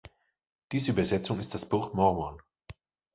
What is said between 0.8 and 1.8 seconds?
Übersetzung ist das